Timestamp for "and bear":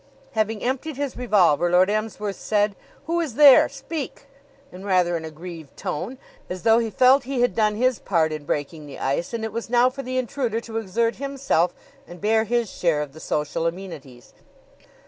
12.07-12.45